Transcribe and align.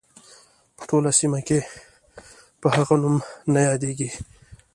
په 0.77 0.83
ټوله 0.89 1.11
سیمه 1.19 1.39
کې 1.47 1.59
په 2.61 2.67
هغه 2.75 2.95
نوم 3.01 3.15
نه 3.53 3.59
یادیږي. 3.69 4.09